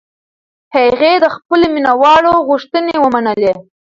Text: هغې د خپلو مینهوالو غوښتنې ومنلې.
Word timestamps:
هغې 0.75 1.13
د 1.23 1.25
خپلو 1.35 1.65
مینهوالو 1.75 2.31
غوښتنې 2.47 2.95
ومنلې. 2.99 3.53